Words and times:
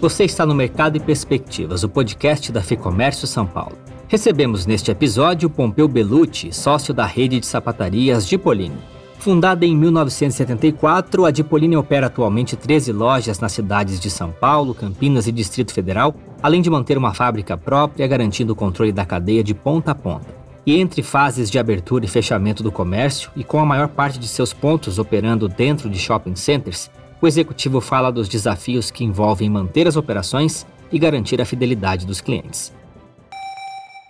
Você 0.00 0.24
está 0.24 0.46
no 0.46 0.54
Mercado 0.54 0.96
e 0.96 1.00
Perspectivas, 1.00 1.82
o 1.82 1.88
podcast 1.88 2.52
da 2.52 2.62
Ficomércio 2.62 3.26
São 3.26 3.44
Paulo. 3.44 3.76
Recebemos 4.06 4.64
neste 4.64 4.92
episódio 4.92 5.50
Pompeu 5.50 5.88
Belucci, 5.88 6.52
sócio 6.52 6.94
da 6.94 7.04
rede 7.04 7.40
de 7.40 7.46
sapatarias 7.46 8.24
Dipolini. 8.24 8.78
Fundada 9.18 9.66
em 9.66 9.76
1974, 9.76 11.24
a 11.24 11.32
Dipolini 11.32 11.76
opera 11.76 12.06
atualmente 12.06 12.54
13 12.54 12.92
lojas 12.92 13.40
nas 13.40 13.50
cidades 13.50 13.98
de 13.98 14.08
São 14.08 14.30
Paulo, 14.30 14.72
Campinas 14.72 15.26
e 15.26 15.32
Distrito 15.32 15.72
Federal, 15.72 16.14
além 16.40 16.62
de 16.62 16.70
manter 16.70 16.96
uma 16.96 17.12
fábrica 17.12 17.56
própria, 17.56 18.06
garantindo 18.06 18.52
o 18.52 18.56
controle 18.56 18.92
da 18.92 19.04
cadeia 19.04 19.42
de 19.42 19.52
ponta 19.52 19.90
a 19.90 19.96
ponta. 19.96 20.32
E 20.64 20.78
entre 20.78 21.02
fases 21.02 21.50
de 21.50 21.58
abertura 21.58 22.04
e 22.04 22.08
fechamento 22.08 22.62
do 22.62 22.70
comércio, 22.70 23.32
e 23.34 23.42
com 23.42 23.58
a 23.58 23.66
maior 23.66 23.88
parte 23.88 24.16
de 24.16 24.28
seus 24.28 24.52
pontos 24.52 24.96
operando 24.96 25.48
dentro 25.48 25.90
de 25.90 25.98
shopping 25.98 26.36
centers, 26.36 26.88
o 27.20 27.26
executivo 27.26 27.80
fala 27.80 28.10
dos 28.10 28.28
desafios 28.28 28.90
que 28.90 29.04
envolvem 29.04 29.50
manter 29.50 29.86
as 29.86 29.96
operações 29.96 30.66
e 30.90 30.98
garantir 30.98 31.40
a 31.40 31.44
fidelidade 31.44 32.06
dos 32.06 32.20
clientes. 32.20 32.72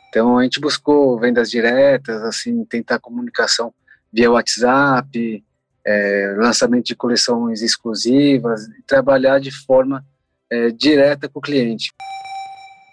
Então 0.09 0.39
a 0.39 0.43
gente 0.43 0.61
buscou 0.61 1.19
vendas 1.19 1.51
diretas, 1.51 2.23
assim, 2.23 2.65
tentar 2.65 2.99
comunicação 2.99 3.73
via 4.13 4.31
WhatsApp, 4.31 5.45
é, 5.85 6.35
lançamento 6.39 6.87
de 6.87 6.97
coleções 6.97 7.63
exclusivas, 7.63 8.67
trabalhar 8.87 9.39
de 9.39 9.51
forma 9.51 10.05
é, 10.51 10.71
direta 10.71 11.29
com 11.29 11.39
o 11.39 11.43
cliente. 11.43 11.93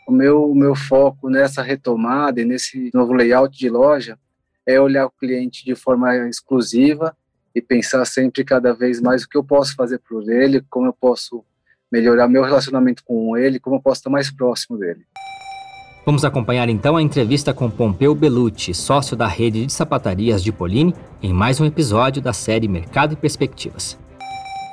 O 0.07 0.11
meu, 0.11 0.49
o 0.49 0.55
meu 0.55 0.75
foco 0.75 1.29
nessa 1.29 1.61
retomada 1.61 2.39
e 2.39 2.45
nesse 2.45 2.91
novo 2.93 3.13
layout 3.13 3.57
de 3.57 3.69
loja 3.69 4.17
é 4.65 4.79
olhar 4.79 5.05
o 5.05 5.11
cliente 5.11 5.65
de 5.65 5.75
forma 5.75 6.15
exclusiva 6.27 7.15
e 7.55 7.61
pensar 7.61 8.03
sempre 8.03 8.43
cada 8.43 8.73
vez 8.73 8.99
mais 8.99 9.23
o 9.23 9.29
que 9.29 9.37
eu 9.37 9.43
posso 9.43 9.73
fazer 9.75 9.99
por 9.99 10.29
ele, 10.29 10.61
como 10.69 10.87
eu 10.87 10.93
posso 10.93 11.43
melhorar 11.89 12.27
meu 12.27 12.43
relacionamento 12.43 13.01
com 13.05 13.37
ele, 13.37 13.59
como 13.59 13.77
eu 13.77 13.81
posso 13.81 14.01
estar 14.01 14.09
mais 14.09 14.29
próximo 14.29 14.77
dele. 14.77 15.05
Vamos 16.05 16.25
acompanhar 16.25 16.69
então 16.69 16.97
a 16.97 17.01
entrevista 17.01 17.53
com 17.53 17.71
Pompeu 17.71 18.13
Belucci, 18.13 18.73
sócio 18.73 19.15
da 19.15 19.25
rede 19.25 19.65
de 19.65 19.73
sapatarias 19.73 20.43
de 20.43 20.51
Poline, 20.51 20.93
em 21.23 21.33
mais 21.33 21.59
um 21.59 21.65
episódio 21.65 22.21
da 22.21 22.33
série 22.33 22.67
Mercado 22.67 23.13
e 23.13 23.15
Perspectivas. 23.15 23.97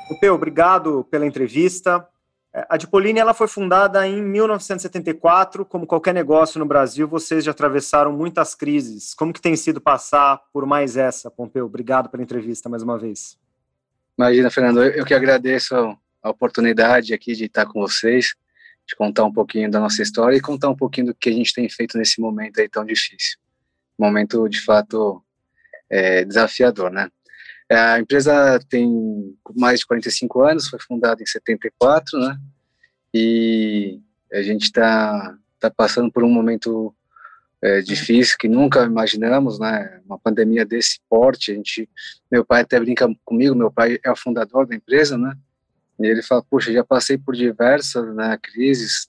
Pompeu, 0.07 0.35
obrigado 0.35 1.07
pela 1.09 1.25
entrevista. 1.25 2.05
É, 2.53 2.65
a 2.69 2.77
Dipolini 2.77 3.19
ela 3.19 3.33
foi 3.33 3.47
fundada 3.47 4.07
em 4.07 4.21
1974. 4.21 5.65
Como 5.65 5.87
qualquer 5.87 6.13
negócio 6.13 6.59
no 6.59 6.65
Brasil, 6.65 7.07
vocês 7.07 7.43
já 7.43 7.51
atravessaram 7.51 8.13
muitas 8.13 8.53
crises. 8.53 9.13
Como 9.13 9.33
que 9.33 9.41
tem 9.41 9.55
sido 9.55 9.81
passar 9.81 10.39
por 10.53 10.65
mais 10.65 10.95
essa, 10.95 11.31
Pompeu? 11.31 11.65
Obrigado 11.65 12.09
pela 12.09 12.21
entrevista 12.21 12.69
mais 12.69 12.83
uma 12.83 12.97
vez. 12.97 13.37
Imagina, 14.17 14.51
Fernando, 14.51 14.83
eu 14.83 15.03
que 15.03 15.13
agradeço 15.13 15.75
a 16.21 16.29
oportunidade 16.29 17.13
aqui 17.13 17.33
de 17.33 17.45
estar 17.45 17.65
com 17.65 17.81
vocês, 17.81 18.35
de 18.87 18.95
contar 18.95 19.23
um 19.23 19.33
pouquinho 19.33 19.71
da 19.71 19.79
nossa 19.79 20.03
história 20.03 20.37
e 20.37 20.41
contar 20.41 20.69
um 20.69 20.75
pouquinho 20.75 21.07
do 21.07 21.15
que 21.15 21.29
a 21.29 21.33
gente 21.33 21.53
tem 21.53 21.67
feito 21.67 21.97
nesse 21.97 22.21
momento 22.21 22.61
aí 22.61 22.69
tão 22.69 22.85
difícil. 22.85 23.39
Momento, 23.97 24.47
de 24.47 24.61
fato, 24.61 25.23
é, 25.89 26.23
desafiador, 26.23 26.91
né? 26.91 27.09
A 27.71 27.99
empresa 27.99 28.59
tem 28.69 29.35
mais 29.55 29.79
de 29.79 29.87
45 29.87 30.41
anos, 30.41 30.67
foi 30.67 30.79
fundada 30.79 31.21
em 31.21 31.25
74, 31.25 32.19
né? 32.19 32.37
E 33.13 33.99
a 34.31 34.41
gente 34.41 34.63
está 34.63 35.37
tá 35.59 35.69
passando 35.69 36.11
por 36.11 36.23
um 36.23 36.29
momento 36.29 36.93
é, 37.61 37.81
difícil 37.81 38.37
que 38.37 38.47
nunca 38.47 38.83
imaginamos, 38.83 39.59
né? 39.59 40.01
Uma 40.05 40.19
pandemia 40.19 40.65
desse 40.65 40.99
porte. 41.09 41.51
A 41.51 41.55
gente, 41.55 41.89
meu 42.31 42.45
pai 42.45 42.61
até 42.61 42.79
brinca 42.79 43.07
comigo, 43.23 43.55
meu 43.55 43.71
pai 43.71 43.99
é 44.03 44.11
o 44.11 44.15
fundador 44.15 44.67
da 44.67 44.75
empresa, 44.75 45.17
né? 45.17 45.35
E 45.99 46.05
ele 46.05 46.21
fala, 46.21 46.43
puxa, 46.43 46.73
já 46.73 46.83
passei 46.83 47.17
por 47.17 47.35
diversas 47.35 48.13
né, 48.15 48.37
crises, 48.41 49.07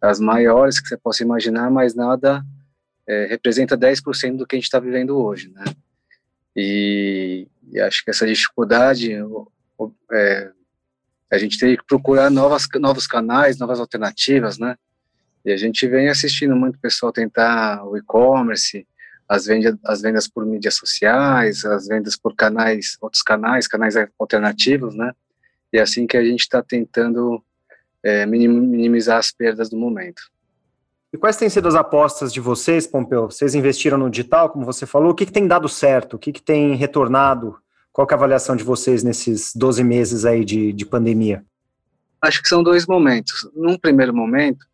as 0.00 0.18
maiores 0.18 0.80
que 0.80 0.88
você 0.88 0.96
possa 0.96 1.22
imaginar, 1.22 1.70
mas 1.70 1.94
nada 1.94 2.44
é, 3.06 3.26
representa 3.26 3.76
10% 3.76 4.36
do 4.36 4.46
que 4.46 4.56
a 4.56 4.58
gente 4.58 4.64
está 4.64 4.80
vivendo 4.80 5.16
hoje, 5.16 5.50
né? 5.50 5.64
E, 6.56 7.46
e, 7.72 7.80
acho 7.80 8.04
que 8.04 8.10
essa 8.10 8.26
dificuldade, 8.26 9.12
é, 10.12 10.50
a 11.30 11.38
gente 11.38 11.58
tem 11.58 11.76
que 11.76 11.84
procurar 11.84 12.30
novas, 12.30 12.68
novos 12.76 13.06
canais, 13.06 13.58
novas 13.58 13.80
alternativas, 13.80 14.58
né? 14.58 14.76
E 15.44 15.52
a 15.52 15.56
gente 15.56 15.86
vem 15.86 16.08
assistindo 16.08 16.56
muito 16.56 16.78
pessoal 16.78 17.12
tentar 17.12 17.84
o 17.84 17.96
e-commerce, 17.96 18.86
as 19.28 19.46
vendas, 19.46 19.76
as 19.84 20.00
vendas 20.00 20.28
por 20.28 20.46
mídias 20.46 20.74
sociais, 20.74 21.64
as 21.64 21.86
vendas 21.86 22.16
por 22.16 22.34
canais, 22.34 22.96
outros 23.00 23.22
canais, 23.22 23.66
canais 23.66 23.94
alternativos, 24.18 24.94
né? 24.94 25.12
E 25.72 25.78
é 25.78 25.82
assim 25.82 26.06
que 26.06 26.16
a 26.16 26.24
gente 26.24 26.40
está 26.40 26.62
tentando 26.62 27.42
é, 28.02 28.24
minimizar 28.26 29.18
as 29.18 29.32
perdas 29.32 29.68
do 29.68 29.76
momento. 29.76 30.22
E 31.14 31.16
quais 31.16 31.36
têm 31.36 31.48
sido 31.48 31.68
as 31.68 31.76
apostas 31.76 32.32
de 32.32 32.40
vocês, 32.40 32.88
Pompeu? 32.88 33.30
Vocês 33.30 33.54
investiram 33.54 33.96
no 33.96 34.10
digital, 34.10 34.50
como 34.50 34.66
você 34.66 34.84
falou, 34.84 35.12
o 35.12 35.14
que, 35.14 35.24
que 35.24 35.30
tem 35.30 35.46
dado 35.46 35.68
certo? 35.68 36.14
O 36.14 36.18
que, 36.18 36.32
que 36.32 36.42
tem 36.42 36.74
retornado? 36.74 37.56
Qual 37.92 38.04
é 38.10 38.12
a 38.12 38.16
avaliação 38.16 38.56
de 38.56 38.64
vocês 38.64 39.04
nesses 39.04 39.54
12 39.54 39.84
meses 39.84 40.24
aí 40.24 40.44
de, 40.44 40.72
de 40.72 40.84
pandemia? 40.84 41.44
Acho 42.20 42.42
que 42.42 42.48
são 42.48 42.64
dois 42.64 42.84
momentos. 42.84 43.48
Num 43.54 43.78
primeiro 43.78 44.12
momento, 44.12 44.66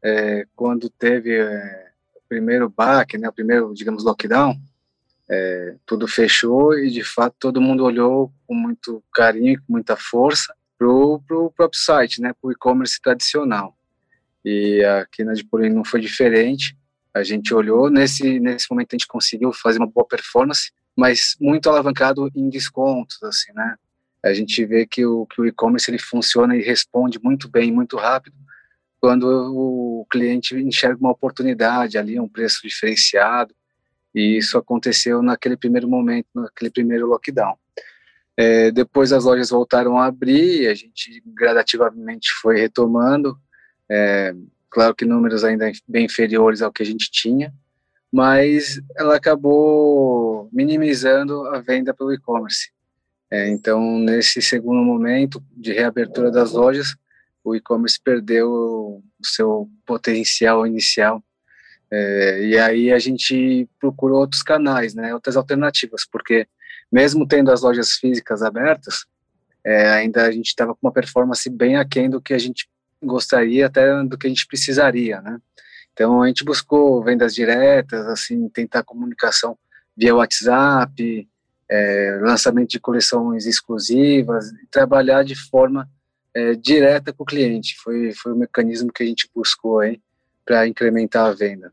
é, 0.00 0.46
quando 0.54 0.88
teve 0.88 1.36
é, 1.36 1.88
o 2.14 2.20
primeiro 2.28 2.70
baque, 2.70 3.18
né, 3.18 3.28
o 3.28 3.32
primeiro, 3.32 3.74
digamos, 3.74 4.04
lockdown, 4.04 4.56
é, 5.28 5.74
tudo 5.84 6.06
fechou 6.06 6.78
e, 6.78 6.90
de 6.90 7.02
fato, 7.02 7.34
todo 7.40 7.60
mundo 7.60 7.82
olhou 7.82 8.32
com 8.46 8.54
muito 8.54 9.02
carinho, 9.12 9.58
com 9.66 9.72
muita 9.72 9.96
força 9.96 10.54
para 10.78 10.88
o 10.88 11.20
próprio 11.56 11.80
site, 11.80 12.22
né, 12.22 12.32
para 12.40 12.48
o 12.48 12.52
e-commerce 12.52 13.02
tradicional 13.02 13.74
e 14.44 14.82
aqui 14.84 15.24
na 15.24 15.32
Dipolino 15.32 15.76
não 15.76 15.84
foi 15.84 16.00
diferente. 16.00 16.76
A 17.12 17.22
gente 17.22 17.52
olhou, 17.52 17.90
nesse, 17.90 18.38
nesse 18.38 18.66
momento 18.70 18.92
a 18.92 18.96
gente 18.96 19.06
conseguiu 19.06 19.52
fazer 19.52 19.78
uma 19.78 19.86
boa 19.86 20.06
performance, 20.06 20.70
mas 20.96 21.36
muito 21.40 21.68
alavancado 21.68 22.30
em 22.34 22.48
descontos, 22.48 23.22
assim, 23.22 23.52
né? 23.52 23.76
A 24.24 24.32
gente 24.32 24.64
vê 24.64 24.86
que 24.86 25.06
o, 25.06 25.26
que 25.26 25.40
o 25.40 25.46
e-commerce 25.46 25.90
ele 25.90 25.98
funciona 25.98 26.56
e 26.56 26.62
responde 26.62 27.20
muito 27.22 27.48
bem, 27.48 27.72
muito 27.72 27.96
rápido, 27.96 28.36
quando 29.00 29.24
o 29.24 30.06
cliente 30.10 30.56
enxerga 30.56 30.98
uma 31.00 31.12
oportunidade 31.12 31.96
ali, 31.96 32.18
um 32.18 32.28
preço 32.28 32.60
diferenciado, 32.62 33.54
e 34.14 34.36
isso 34.36 34.58
aconteceu 34.58 35.22
naquele 35.22 35.56
primeiro 35.56 35.88
momento, 35.88 36.26
naquele 36.34 36.70
primeiro 36.70 37.06
lockdown. 37.06 37.56
É, 38.36 38.70
depois 38.70 39.12
as 39.12 39.24
lojas 39.24 39.50
voltaram 39.50 39.98
a 39.98 40.06
abrir, 40.06 40.68
a 40.68 40.74
gente 40.74 41.22
gradativamente 41.26 42.30
foi 42.40 42.58
retomando, 42.58 43.38
é, 43.90 44.34
claro 44.70 44.94
que 44.94 45.04
números 45.04 45.44
ainda 45.44 45.70
bem 45.86 46.04
inferiores 46.04 46.62
ao 46.62 46.72
que 46.72 46.82
a 46.82 46.86
gente 46.86 47.10
tinha, 47.10 47.52
mas 48.12 48.80
ela 48.96 49.16
acabou 49.16 50.48
minimizando 50.52 51.46
a 51.48 51.60
venda 51.60 51.92
pelo 51.94 52.12
e-commerce. 52.12 52.70
É, 53.30 53.48
então, 53.48 53.98
nesse 53.98 54.40
segundo 54.40 54.82
momento 54.82 55.42
de 55.54 55.72
reabertura 55.72 56.30
das 56.30 56.52
lojas, 56.52 56.96
o 57.44 57.54
e-commerce 57.54 57.98
perdeu 58.02 58.50
o 58.50 59.02
seu 59.22 59.68
potencial 59.84 60.66
inicial. 60.66 61.22
É, 61.90 62.44
e 62.44 62.58
aí 62.58 62.92
a 62.92 62.98
gente 62.98 63.68
procurou 63.78 64.20
outros 64.20 64.42
canais, 64.42 64.94
né, 64.94 65.14
outras 65.14 65.36
alternativas, 65.36 66.06
porque 66.10 66.46
mesmo 66.90 67.26
tendo 67.26 67.50
as 67.50 67.62
lojas 67.62 67.92
físicas 67.92 68.42
abertas, 68.42 69.06
é, 69.64 69.88
ainda 69.90 70.24
a 70.24 70.30
gente 70.30 70.46
estava 70.46 70.74
com 70.74 70.86
uma 70.86 70.92
performance 70.92 71.48
bem 71.50 71.76
aquém 71.76 72.08
do 72.08 72.20
que 72.20 72.32
a 72.32 72.38
gente 72.38 72.68
gostaria 73.02 73.66
até 73.66 74.02
do 74.04 74.18
que 74.18 74.26
a 74.26 74.30
gente 74.30 74.46
precisaria, 74.46 75.20
né? 75.20 75.38
Então 75.92 76.22
a 76.22 76.28
gente 76.28 76.44
buscou 76.44 77.02
vendas 77.02 77.34
diretas, 77.34 78.06
assim, 78.06 78.48
tentar 78.48 78.84
comunicação 78.84 79.58
via 79.96 80.14
WhatsApp, 80.14 81.28
é, 81.68 82.18
lançamento 82.22 82.70
de 82.70 82.80
coleções 82.80 83.46
exclusivas, 83.46 84.52
trabalhar 84.70 85.24
de 85.24 85.34
forma 85.34 85.88
é, 86.32 86.54
direta 86.54 87.12
com 87.12 87.24
o 87.24 87.26
cliente. 87.26 87.76
Foi, 87.82 88.12
foi 88.12 88.32
o 88.32 88.36
mecanismo 88.36 88.92
que 88.92 89.02
a 89.02 89.06
gente 89.06 89.28
buscou 89.34 89.80
aí 89.80 90.00
para 90.44 90.66
incrementar 90.68 91.26
a 91.26 91.32
venda. 91.32 91.72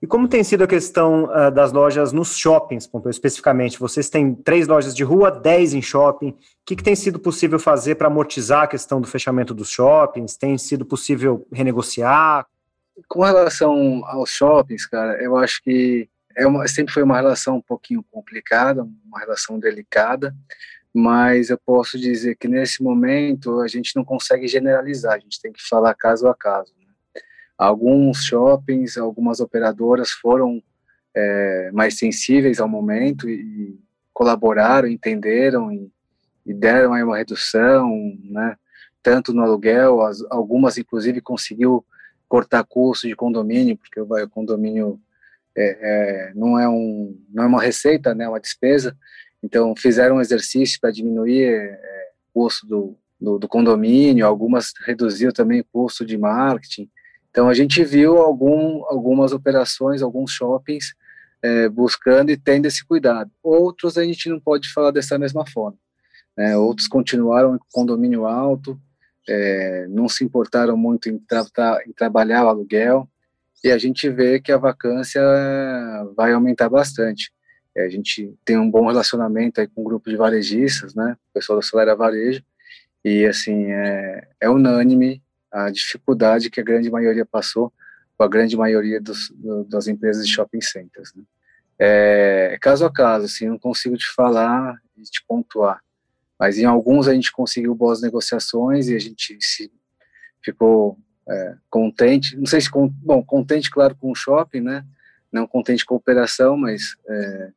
E 0.00 0.06
como 0.06 0.28
tem 0.28 0.44
sido 0.44 0.62
a 0.62 0.66
questão 0.66 1.24
uh, 1.24 1.50
das 1.50 1.72
lojas 1.72 2.12
nos 2.12 2.36
shoppings, 2.36 2.86
Pompeu, 2.86 3.10
especificamente? 3.10 3.80
Vocês 3.80 4.08
têm 4.08 4.32
três 4.32 4.68
lojas 4.68 4.94
de 4.94 5.02
rua, 5.02 5.30
dez 5.30 5.74
em 5.74 5.82
shopping. 5.82 6.30
O 6.30 6.36
que, 6.64 6.76
que 6.76 6.84
tem 6.84 6.94
sido 6.94 7.18
possível 7.18 7.58
fazer 7.58 7.96
para 7.96 8.06
amortizar 8.06 8.62
a 8.62 8.68
questão 8.68 9.00
do 9.00 9.08
fechamento 9.08 9.52
dos 9.52 9.70
shoppings? 9.70 10.36
Tem 10.36 10.56
sido 10.56 10.86
possível 10.86 11.46
renegociar? 11.52 12.46
Com 13.08 13.22
relação 13.22 14.04
aos 14.06 14.30
shoppings, 14.30 14.86
cara, 14.86 15.20
eu 15.20 15.36
acho 15.36 15.62
que 15.64 16.08
é 16.36 16.46
uma, 16.46 16.68
sempre 16.68 16.94
foi 16.94 17.02
uma 17.02 17.16
relação 17.16 17.56
um 17.56 17.62
pouquinho 17.62 18.04
complicada, 18.12 18.86
uma 19.04 19.18
relação 19.18 19.58
delicada, 19.58 20.32
mas 20.94 21.50
eu 21.50 21.58
posso 21.58 21.98
dizer 21.98 22.36
que 22.36 22.46
nesse 22.46 22.82
momento 22.82 23.60
a 23.60 23.66
gente 23.66 23.94
não 23.96 24.04
consegue 24.04 24.46
generalizar, 24.46 25.14
a 25.14 25.18
gente 25.18 25.40
tem 25.40 25.52
que 25.52 25.62
falar 25.62 25.92
caso 25.94 26.28
a 26.28 26.34
caso. 26.34 26.77
Alguns 27.58 28.24
shoppings, 28.24 28.96
algumas 28.96 29.40
operadoras 29.40 30.10
foram 30.10 30.62
é, 31.14 31.70
mais 31.72 31.98
sensíveis 31.98 32.60
ao 32.60 32.68
momento 32.68 33.28
e, 33.28 33.78
colaboraram, 34.12 34.88
entenderam 34.88 35.70
e, 35.72 35.90
e 36.46 36.54
deram 36.54 36.92
aí 36.92 37.02
uma 37.02 37.16
redução, 37.18 37.90
né? 38.24 38.56
tanto 39.02 39.32
no 39.32 39.42
aluguel, 39.42 40.02
as, 40.02 40.22
algumas 40.30 40.76
inclusive 40.76 41.20
conseguiu 41.20 41.84
cortar 42.28 42.64
custo 42.64 43.08
de 43.08 43.16
condomínio, 43.16 43.76
porque 43.76 44.00
o 44.00 44.28
condomínio 44.28 45.00
é, 45.56 45.78
é, 45.80 46.32
não 46.34 46.58
é 46.58 46.68
um 46.68 47.18
não 47.30 47.44
é 47.44 47.46
uma 47.46 47.62
receita, 47.62 48.14
né, 48.14 48.24
é 48.24 48.28
uma 48.28 48.40
despesa. 48.40 48.96
Então 49.42 49.74
fizeram 49.76 50.16
um 50.16 50.20
exercício 50.20 50.78
para 50.80 50.90
diminuir 50.90 51.44
é, 51.44 52.10
o 52.28 52.40
custo 52.40 52.66
do, 52.66 52.96
do, 53.20 53.38
do, 53.38 53.48
condomínio, 53.48 54.26
algumas 54.26 54.72
reduziu 54.84 55.32
também 55.32 55.60
o 55.60 55.66
custo 55.72 56.04
de 56.04 56.18
marketing. 56.18 56.90
Então 57.30 57.48
a 57.48 57.54
gente 57.54 57.84
viu 57.84 58.18
algum, 58.18 58.84
algumas 58.86 59.32
operações, 59.32 60.02
alguns 60.02 60.32
shoppings 60.32 60.94
é, 61.42 61.68
buscando 61.68 62.30
e 62.30 62.36
tendo 62.36 62.66
esse 62.66 62.84
cuidado. 62.84 63.30
Outros 63.42 63.96
a 63.96 64.04
gente 64.04 64.28
não 64.28 64.40
pode 64.40 64.72
falar 64.72 64.90
dessa 64.90 65.18
mesma 65.18 65.46
forma. 65.46 65.78
Né? 66.36 66.56
Outros 66.56 66.88
continuaram 66.88 67.58
com 67.58 67.64
condomínio 67.70 68.26
alto, 68.26 68.80
é, 69.28 69.86
não 69.88 70.08
se 70.08 70.24
importaram 70.24 70.76
muito 70.76 71.08
em, 71.08 71.18
tra 71.18 71.44
em 71.86 71.92
trabalhar 71.92 72.44
o 72.44 72.48
aluguel, 72.48 73.08
e 73.62 73.70
a 73.70 73.78
gente 73.78 74.08
vê 74.08 74.40
que 74.40 74.52
a 74.52 74.56
vacância 74.56 75.20
vai 76.16 76.32
aumentar 76.32 76.68
bastante. 76.68 77.32
É, 77.76 77.84
a 77.84 77.88
gente 77.88 78.32
tem 78.44 78.56
um 78.56 78.70
bom 78.70 78.86
relacionamento 78.86 79.60
aí 79.60 79.66
com 79.66 79.80
o 79.80 79.84
um 79.84 79.86
grupo 79.86 80.08
de 80.08 80.16
varejistas, 80.16 80.94
né, 80.94 81.16
o 81.30 81.34
pessoal 81.34 81.58
da 81.58 81.62
Solera 81.62 81.96
Varejo, 81.96 82.42
e 83.04 83.26
assim, 83.26 83.66
é, 83.70 84.28
é 84.40 84.48
unânime 84.48 85.22
a 85.50 85.70
dificuldade 85.70 86.50
que 86.50 86.60
a 86.60 86.64
grande 86.64 86.90
maioria 86.90 87.24
passou 87.24 87.72
com 88.16 88.24
a 88.24 88.28
grande 88.28 88.56
maioria 88.56 89.00
dos, 89.00 89.30
do, 89.30 89.64
das 89.64 89.86
empresas 89.86 90.26
de 90.26 90.32
shopping 90.32 90.60
centers. 90.60 91.14
Né. 91.14 91.22
É, 91.78 92.58
caso 92.60 92.84
a 92.84 92.92
caso, 92.92 93.26
assim, 93.26 93.46
não 93.46 93.58
consigo 93.58 93.96
te 93.96 94.08
falar 94.12 94.76
e 94.96 95.02
te 95.02 95.24
pontuar, 95.26 95.80
mas 96.38 96.58
em 96.58 96.64
alguns 96.64 97.06
a 97.06 97.14
gente 97.14 97.30
conseguiu 97.30 97.74
boas 97.74 98.02
negociações 98.02 98.88
e 98.88 98.96
a 98.96 98.98
gente 98.98 99.38
se 99.40 99.70
ficou 100.42 100.98
é, 101.28 101.54
contente, 101.70 102.36
não 102.36 102.46
sei 102.46 102.60
se, 102.60 102.68
bom, 102.72 103.22
contente, 103.22 103.70
claro, 103.70 103.94
com 103.94 104.10
o 104.10 104.14
shopping, 104.14 104.60
né, 104.60 104.84
não 105.30 105.46
contente 105.46 105.86
com 105.86 105.94
a 105.94 105.98
operação, 105.98 106.56
mas 106.56 106.96
é, 107.08 107.50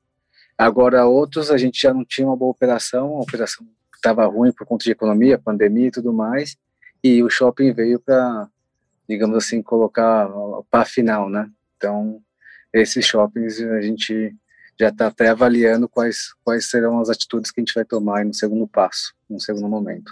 agora 0.56 1.06
outros 1.06 1.50
a 1.50 1.58
gente 1.58 1.82
já 1.82 1.92
não 1.92 2.06
tinha 2.06 2.28
uma 2.28 2.38
boa 2.38 2.52
operação, 2.52 3.18
a 3.18 3.22
operação 3.22 3.66
estava 3.96 4.26
ruim 4.26 4.52
por 4.52 4.68
conta 4.68 4.84
de 4.84 4.92
economia, 4.92 5.40
pandemia 5.40 5.88
e 5.88 5.92
tudo 5.92 6.14
mais, 6.14 6.58
e 7.04 7.24
o 7.24 7.30
shopping 7.30 7.74
veio 7.74 8.00
para, 8.00 8.48
digamos 9.08 9.38
assim, 9.38 9.62
colocar 9.62 10.30
para 10.70 10.86
final, 10.86 11.30
né, 11.30 11.50
então 11.78 12.22
esses 12.74 13.06
shoppings 13.06 13.62
a 13.62 13.82
gente 13.82 14.36
já 14.80 14.90
está 14.90 15.08
até 15.08 15.30
avaliando 15.30 15.88
quais, 15.88 16.34
quais 16.44 16.70
serão 16.70 17.00
as 17.00 17.10
atitudes 17.10 17.52
que 17.52 17.60
a 17.60 17.62
gente 17.62 17.74
vai 17.74 17.86
tomar 17.86 18.26
no 18.26 18.34
segundo 18.34 18.68
passo, 18.68 19.14
no 19.30 19.40
segundo 19.40 19.68
momento. 19.68 20.12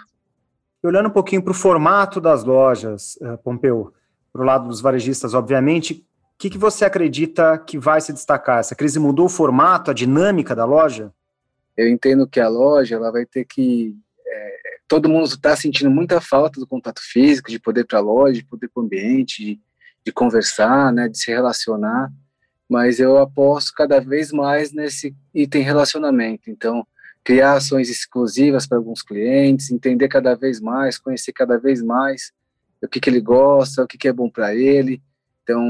E 0.84 0.88
olhando 0.88 1.10
um 1.10 1.12
pouquinho 1.12 1.42
para 1.42 1.52
o 1.52 1.56
formato 1.56 2.22
das 2.22 2.44
lojas, 2.44 3.16
uh, 3.18 3.38
Pompeu, 3.40 3.94
para 4.32 4.42
o 4.42 4.46
lado 4.46 4.68
dos 4.68 4.80
varejistas, 4.80 5.34
obviamente, 5.34 5.94
o 5.94 6.38
que, 6.38 6.50
que 6.50 6.58
você 6.58 6.86
acredita 6.86 7.58
que 7.58 7.78
vai 7.78 8.00
se 8.00 8.14
destacar? 8.14 8.60
Essa 8.60 8.76
crise 8.76 9.00
mudou 9.00 9.26
o 9.26 9.30
formato, 9.30 9.92
a 9.92 9.94
dinâmica 9.94 10.56
da 10.56 10.66
loja? 10.66 11.12
Eu 11.76 11.90
entendo 11.90 12.28
que 12.28 12.40
a 12.40 12.48
loja 12.48 12.96
ela 12.96 13.12
vai 13.12 13.26
ter 13.26 13.46
que. 13.46 13.98
Todo 14.90 15.08
mundo 15.08 15.28
está 15.28 15.56
sentindo 15.56 15.90
muita 15.90 16.20
falta 16.20 16.60
do 16.60 16.68
contato 16.68 17.00
físico, 17.02 17.50
de 17.50 17.60
poder 17.60 17.86
para 17.86 18.00
a 18.00 18.02
loja, 18.02 18.34
de 18.34 18.46
poder 18.46 18.68
para 18.68 18.82
o 18.82 18.84
ambiente, 18.84 19.42
de, 19.42 19.62
de 20.06 20.12
conversar, 20.12 20.92
né, 20.92 21.08
de 21.08 21.18
se 21.18 21.32
relacionar 21.32 22.12
mas 22.70 23.00
eu 23.00 23.18
aposto 23.18 23.74
cada 23.74 24.00
vez 24.00 24.32
mais 24.32 24.72
nesse 24.72 25.16
item 25.34 25.64
relacionamento. 25.64 26.52
Então, 26.52 26.86
criar 27.24 27.54
ações 27.54 27.90
exclusivas 27.90 28.68
para 28.68 28.78
alguns 28.78 29.02
clientes, 29.02 29.72
entender 29.72 30.08
cada 30.08 30.36
vez 30.36 30.62
mais, 30.62 31.00
conhecer 31.00 31.34
cada 31.34 31.58
vez 31.58 31.82
mais 31.82 32.32
o 32.82 32.88
que, 32.88 33.00
que 33.00 33.10
ele 33.10 33.20
gosta, 33.20 33.84
o 33.84 33.88
que, 33.88 33.98
que 33.98 34.08
é 34.08 34.14
bom 34.14 34.30
para 34.30 34.54
ele. 34.54 35.02
Então, 35.42 35.66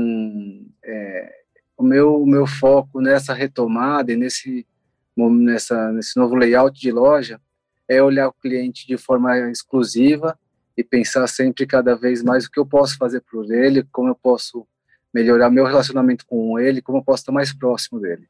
é, 0.84 1.36
o, 1.78 1.84
meu, 1.84 2.22
o 2.22 2.28
meu 2.28 2.46
foco 2.46 3.00
nessa 3.00 3.34
retomada 3.34 4.12
e 4.12 4.18
nesse, 4.18 4.68
nessa, 5.16 5.94
nesse 5.94 6.18
novo 6.20 6.36
layout 6.36 6.78
de 6.78 6.92
loja 6.92 7.40
é 7.90 8.02
olhar 8.02 8.28
o 8.28 8.34
cliente 8.34 8.86
de 8.88 8.98
forma 8.98 9.36
exclusiva 9.50 10.38
e 10.78 10.84
pensar 10.84 11.28
sempre 11.28 11.66
cada 11.66 11.96
vez 11.96 12.24
mais 12.24 12.46
o 12.46 12.52
que 12.52 12.60
eu 12.60 12.66
posso 12.66 12.96
fazer 12.98 13.22
por 13.30 13.52
ele, 13.52 13.84
como 13.92 14.10
eu 14.10 14.16
posso 14.16 14.66
melhorar 15.14 15.50
meu 15.50 15.66
relacionamento 15.66 16.26
com 16.26 16.60
ele, 16.60 16.82
como 16.82 17.00
eu 17.00 17.04
posso 17.04 17.24
estar 17.24 17.32
mais 17.32 17.52
próximo 17.52 18.00
dele. 18.00 18.30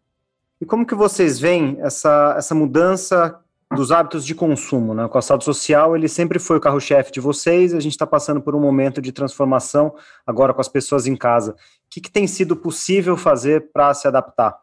E 0.62 0.66
como 0.66 0.86
que 0.86 0.96
vocês 0.96 1.40
veem 1.40 1.78
essa, 1.82 2.36
essa 2.38 2.56
mudança 2.56 3.38
dos 3.76 3.92
hábitos 3.92 4.26
de 4.26 4.34
consumo, 4.34 4.94
né? 4.94 5.06
O 5.06 5.10
calçado 5.10 5.44
social, 5.44 5.96
ele 5.96 6.08
sempre 6.08 6.40
foi 6.40 6.58
o 6.58 6.62
carro-chefe 6.62 7.12
de 7.12 7.20
vocês, 7.20 7.74
a 7.74 7.80
gente 7.80 7.92
está 7.92 8.08
passando 8.08 8.42
por 8.42 8.56
um 8.56 8.60
momento 8.60 9.02
de 9.02 9.12
transformação 9.12 9.94
agora 10.26 10.54
com 10.54 10.62
as 10.62 10.68
pessoas 10.68 11.06
em 11.06 11.16
casa. 11.16 11.52
O 11.52 11.56
que, 11.90 12.02
que 12.02 12.12
tem 12.12 12.26
sido 12.26 12.56
possível 12.56 13.16
fazer 13.16 13.70
para 13.72 13.94
se 13.94 14.08
adaptar? 14.08 14.58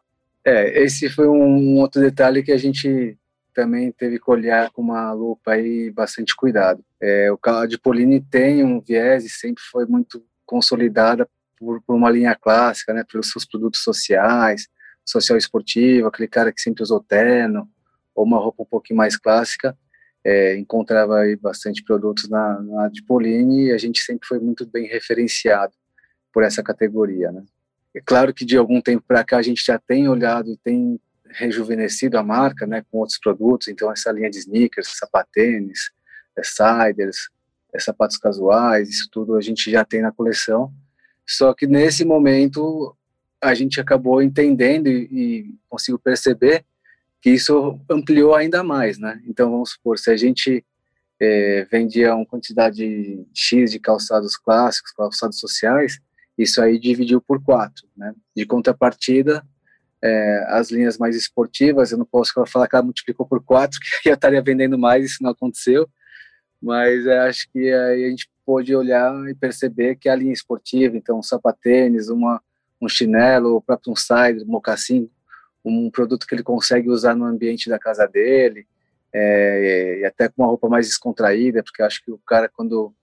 É, 0.44 0.82
esse 0.82 1.08
foi 1.08 1.28
um 1.28 1.76
outro 1.78 2.00
detalhe 2.00 2.42
que 2.42 2.52
a 2.52 2.58
gente 2.58 3.16
também 3.56 3.90
teve 3.90 4.20
que 4.20 4.30
olhar 4.30 4.70
com 4.70 4.82
uma 4.82 5.10
lupa 5.14 5.56
e 5.56 5.90
bastante 5.90 6.36
cuidado. 6.36 6.84
É, 7.00 7.30
o 7.32 7.66
de 7.66 7.78
Poline 7.78 8.20
tem 8.20 8.62
um 8.62 8.82
viés 8.82 9.24
e 9.24 9.30
sempre 9.30 9.62
foi 9.72 9.86
muito 9.86 10.22
consolidada 10.44 11.26
por, 11.58 11.80
por 11.80 11.96
uma 11.96 12.10
linha 12.10 12.36
clássica, 12.36 12.92
né, 12.92 13.02
pelos 13.10 13.30
seus 13.30 13.46
produtos 13.46 13.82
sociais, 13.82 14.68
social 15.02 15.38
esportivo, 15.38 16.06
aquele 16.06 16.28
cara 16.28 16.52
que 16.52 16.60
sempre 16.60 16.82
usou 16.82 17.02
terno, 17.02 17.66
ou 18.14 18.26
uma 18.26 18.38
roupa 18.38 18.62
um 18.62 18.66
pouquinho 18.66 18.98
mais 18.98 19.16
clássica, 19.16 19.74
é, 20.22 20.58
encontrava 20.58 21.20
aí 21.20 21.34
bastante 21.34 21.82
produtos 21.82 22.28
na, 22.28 22.60
na 22.60 22.88
Dipoline 22.88 23.68
e 23.68 23.72
a 23.72 23.78
gente 23.78 24.02
sempre 24.02 24.28
foi 24.28 24.38
muito 24.38 24.66
bem 24.66 24.86
referenciado 24.86 25.72
por 26.30 26.42
essa 26.42 26.62
categoria, 26.62 27.32
né. 27.32 27.42
É 27.94 28.00
claro 28.04 28.34
que 28.34 28.44
de 28.44 28.58
algum 28.58 28.82
tempo 28.82 29.02
para 29.08 29.24
cá 29.24 29.38
a 29.38 29.42
gente 29.42 29.64
já 29.64 29.78
tem 29.78 30.06
olhado 30.06 30.50
e 30.50 30.58
tem 30.58 31.00
rejuvenescido 31.30 32.18
a 32.18 32.22
marca, 32.22 32.66
né, 32.66 32.84
com 32.90 32.98
outros 32.98 33.18
produtos, 33.18 33.68
então 33.68 33.90
essa 33.90 34.10
linha 34.12 34.30
de 34.30 34.38
sneakers, 34.38 34.96
sapatênis, 34.96 35.90
é, 36.36 36.42
siders, 36.42 37.28
é, 37.72 37.78
sapatos 37.78 38.16
casuais, 38.16 38.88
isso 38.88 39.08
tudo 39.10 39.36
a 39.36 39.40
gente 39.40 39.70
já 39.70 39.84
tem 39.84 40.02
na 40.02 40.12
coleção, 40.12 40.72
só 41.26 41.52
que 41.52 41.66
nesse 41.66 42.04
momento 42.04 42.96
a 43.40 43.54
gente 43.54 43.80
acabou 43.80 44.22
entendendo 44.22 44.88
e, 44.88 45.08
e 45.10 45.54
conseguiu 45.68 45.98
perceber 45.98 46.64
que 47.20 47.30
isso 47.30 47.78
ampliou 47.90 48.34
ainda 48.34 48.62
mais, 48.62 48.98
né? 48.98 49.20
Então 49.26 49.50
vamos 49.50 49.70
supor, 49.70 49.98
se 49.98 50.10
a 50.10 50.16
gente 50.16 50.64
é, 51.20 51.66
vendia 51.70 52.14
uma 52.14 52.26
quantidade 52.26 53.26
X 53.34 53.72
de 53.72 53.78
calçados 53.78 54.36
clássicos, 54.36 54.92
calçados 54.92 55.38
sociais, 55.38 55.98
isso 56.38 56.60
aí 56.60 56.78
dividiu 56.78 57.20
por 57.20 57.42
quatro, 57.42 57.88
né? 57.96 58.14
De 58.34 58.44
contrapartida, 58.46 59.44
é, 60.02 60.44
as 60.48 60.70
linhas 60.70 60.98
mais 60.98 61.16
esportivas, 61.16 61.90
eu 61.90 61.98
não 61.98 62.04
posso 62.04 62.32
falar 62.46 62.68
que 62.68 62.76
ela 62.76 62.84
multiplicou 62.84 63.26
por 63.26 63.42
quatro, 63.42 63.78
que 64.02 64.08
eu 64.08 64.14
estaria 64.14 64.42
vendendo 64.42 64.78
mais, 64.78 65.04
isso 65.04 65.22
não 65.22 65.30
aconteceu, 65.30 65.88
mas 66.60 67.06
é, 67.06 67.18
acho 67.20 67.48
que 67.52 67.72
aí 67.72 68.04
a 68.04 68.10
gente 68.10 68.28
pôde 68.44 68.74
olhar 68.74 69.12
e 69.28 69.34
perceber 69.34 69.96
que 69.96 70.08
a 70.08 70.14
linha 70.14 70.32
esportiva, 70.32 70.96
então 70.96 71.18
um 71.18 71.22
sapatênis, 71.22 72.08
uma, 72.08 72.40
um 72.80 72.88
chinelo, 72.88 73.56
o 73.56 73.62
próprio 73.62 73.92
um 73.92 73.96
side, 73.96 74.44
um 74.44 74.46
mocassim, 74.46 75.10
um 75.64 75.90
produto 75.90 76.26
que 76.26 76.34
ele 76.34 76.44
consegue 76.44 76.88
usar 76.88 77.16
no 77.16 77.24
ambiente 77.24 77.68
da 77.68 77.78
casa 77.78 78.06
dele, 78.06 78.66
é, 79.12 80.00
e 80.00 80.04
até 80.04 80.28
com 80.28 80.42
uma 80.42 80.48
roupa 80.48 80.68
mais 80.68 80.86
descontraída, 80.86 81.62
porque 81.62 81.82
acho 81.82 82.04
que 82.04 82.10
o 82.10 82.18
cara, 82.18 82.48
quando 82.48 82.94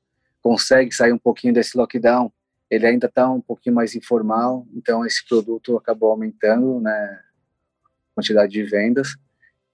consegue 0.41 0.93
sair 0.93 1.11
um 1.11 1.17
pouquinho 1.17 1.53
desse 1.53 1.77
lockdown, 1.77 2.31
ele 2.69 2.87
ainda 2.87 3.07
está 3.07 3.29
um 3.29 3.41
pouquinho 3.41 3.75
mais 3.75 3.95
informal, 3.95 4.65
então 4.73 5.05
esse 5.05 5.27
produto 5.27 5.77
acabou 5.77 6.11
aumentando, 6.11 6.79
né, 6.79 6.91
a 6.91 8.15
quantidade 8.15 8.51
de 8.51 8.63
vendas, 8.63 9.15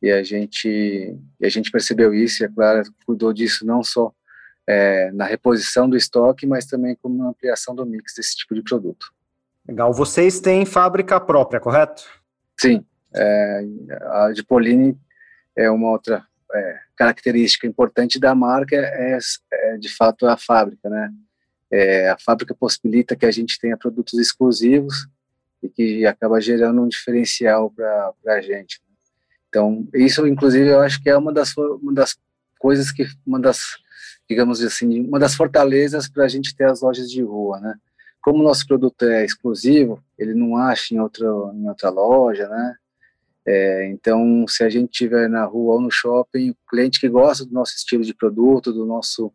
e 0.02 0.12
a 0.12 0.24
gente, 0.24 0.68
e 1.40 1.46
a 1.46 1.50
gente 1.50 1.72
percebeu 1.72 2.14
isso, 2.14 2.44
e 2.44 2.46
a 2.46 2.50
Clara 2.50 2.84
cuidou 3.06 3.34
disso 3.34 3.66
não 3.66 3.84
só 3.84 4.14
é, 4.68 5.12
na 5.12 5.26
reposição 5.26 5.90
do 5.90 5.98
estoque, 5.98 6.46
mas 6.46 6.66
também 6.66 6.96
como 7.02 7.16
uma 7.16 7.30
ampliação 7.30 7.74
do 7.74 7.86
mix 7.86 8.14
desse 8.16 8.36
tipo 8.36 8.54
de 8.54 8.62
produto. 8.62 9.12
Legal. 9.68 9.92
Vocês 9.94 10.40
têm 10.40 10.66
fábrica 10.66 11.20
própria, 11.20 11.60
correto? 11.60 12.04
Sim. 12.60 12.86
É, 13.14 13.66
a 14.04 14.32
Dipoline 14.32 14.98
é 15.56 15.70
uma 15.70 15.90
outra 15.90 16.24
é, 16.54 16.80
característica 16.96 17.68
importante 17.68 18.20
da 18.20 18.34
marca, 18.36 18.76
é, 18.76 19.18
é 19.52 19.78
de 19.78 19.90
fato 19.90 20.28
a 20.28 20.38
fábrica, 20.38 20.90
né? 20.90 21.12
É, 21.72 22.10
a 22.10 22.18
fábrica 22.18 22.56
possibilita 22.56 23.16
que 23.16 23.26
a 23.26 23.32
gente 23.32 23.60
tenha 23.60 23.78
produtos 23.78 24.20
exclusivos 24.20 25.08
e 25.62 25.70
que 25.70 26.06
acaba 26.06 26.42
gerando 26.42 26.82
um 26.82 26.88
diferencial 26.88 27.72
para 27.72 28.14
a 28.28 28.42
gente. 28.42 28.82
Então, 29.50 29.88
isso, 29.94 30.26
inclusive, 30.28 30.70
eu 30.70 30.80
acho 30.80 31.02
que 31.02 31.10
é 31.10 31.18
uma 31.18 31.34
das, 31.34 31.56
uma 31.58 31.94
das 31.94 32.18
coisas 32.60 32.92
que, 32.92 33.06
uma 33.26 33.40
das 33.40 33.78
digamos 34.30 34.62
assim, 34.62 35.02
uma 35.08 35.18
das 35.18 35.34
fortalezas 35.34 36.08
para 36.08 36.26
a 36.26 36.28
gente 36.28 36.56
ter 36.56 36.66
as 36.66 36.82
lojas 36.82 37.10
de 37.10 37.24
rua, 37.24 37.60
né? 37.60 37.76
Como 38.22 38.40
o 38.40 38.44
nosso 38.44 38.68
produto 38.68 39.04
é 39.06 39.26
exclusivo, 39.26 40.04
ele 40.18 40.36
não 40.36 40.56
acha 40.56 40.94
em 40.94 41.00
outra, 41.00 41.26
em 41.26 41.68
outra 41.68 41.90
loja, 41.90 42.48
né? 42.48 42.76
É, 43.48 43.88
então, 43.88 44.46
se 44.48 44.64
a 44.64 44.70
gente 44.70 44.92
tiver 44.92 45.28
na 45.28 45.46
rua 45.46 45.76
ou 45.76 45.82
no 45.82 45.90
shopping, 45.90 46.52
o 46.52 46.56
cliente 46.70 47.00
que 47.00 47.10
gosta 47.10 47.44
do 47.44 47.52
nosso 47.52 47.76
estilo 47.76 48.04
de 48.04 48.14
produto, 48.14 48.72
do 48.72 48.86
nosso 48.86 49.34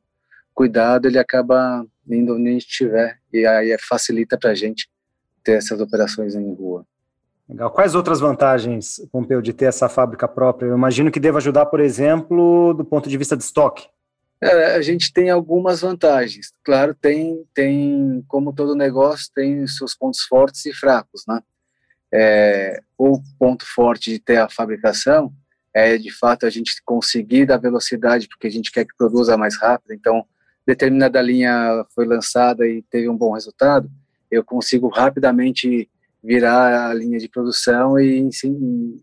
cuidado, 0.54 1.08
ele 1.08 1.18
acaba 1.18 1.84
indo 2.08 2.34
onde 2.34 2.48
a 2.48 2.52
gente 2.52 2.66
estiver, 2.66 3.18
e 3.32 3.46
aí 3.46 3.76
facilita 3.78 4.38
para 4.38 4.50
a 4.50 4.54
gente 4.54 4.88
ter 5.42 5.52
essas 5.52 5.80
operações 5.80 6.34
em 6.34 6.54
rua. 6.54 6.86
Legal. 7.48 7.70
Quais 7.70 7.94
outras 7.94 8.20
vantagens, 8.20 9.00
Pompeu, 9.12 9.42
de 9.42 9.52
ter 9.52 9.66
essa 9.66 9.88
fábrica 9.88 10.26
própria? 10.26 10.68
Eu 10.68 10.76
imagino 10.76 11.10
que 11.10 11.20
deva 11.20 11.38
ajudar, 11.38 11.66
por 11.66 11.80
exemplo, 11.80 12.72
do 12.72 12.84
ponto 12.84 13.08
de 13.08 13.18
vista 13.18 13.36
de 13.36 13.44
estoque. 13.44 13.86
É, 14.40 14.74
a 14.74 14.82
gente 14.82 15.12
tem 15.12 15.30
algumas 15.30 15.82
vantagens. 15.82 16.52
Claro, 16.64 16.94
tem, 16.94 17.44
tem, 17.54 18.24
como 18.28 18.52
todo 18.52 18.74
negócio, 18.74 19.30
tem 19.34 19.66
seus 19.66 19.94
pontos 19.94 20.22
fortes 20.22 20.64
e 20.66 20.72
fracos, 20.72 21.24
né? 21.28 21.40
É, 22.12 22.80
o 22.96 23.20
ponto 23.38 23.66
forte 23.66 24.10
de 24.10 24.18
ter 24.18 24.36
a 24.36 24.48
fabricação 24.48 25.32
é, 25.74 25.98
de 25.98 26.10
fato, 26.10 26.46
a 26.46 26.50
gente 26.50 26.80
conseguir 26.84 27.46
dar 27.46 27.58
velocidade, 27.58 28.28
porque 28.28 28.46
a 28.46 28.50
gente 28.50 28.70
quer 28.70 28.84
que 28.84 28.94
produza 28.96 29.36
mais 29.36 29.58
rápido. 29.58 29.92
Então, 29.92 30.24
determinada 30.66 31.20
linha 31.20 31.84
foi 31.94 32.06
lançada 32.06 32.66
e 32.66 32.82
teve 32.82 33.08
um 33.08 33.16
bom 33.16 33.32
resultado, 33.32 33.90
eu 34.30 34.44
consigo 34.44 34.88
rapidamente 34.88 35.88
virar 36.22 36.90
a 36.90 36.94
linha 36.94 37.18
de 37.18 37.28
produção 37.28 37.98
e, 37.98 38.32
sim, 38.32 39.02